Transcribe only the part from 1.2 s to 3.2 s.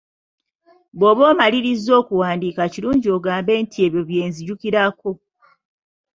omaliriza okuwandiika kirungi